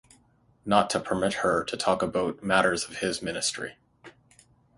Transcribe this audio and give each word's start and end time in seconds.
Not 0.65 0.89
to 0.89 0.99
permit 0.99 1.35
her 1.45 1.63
to 1.63 1.77
talk 1.77 2.01
about 2.01 2.43
matters 2.43 2.85
of 2.85 3.01
his 3.01 3.21
ministry. 3.21 3.75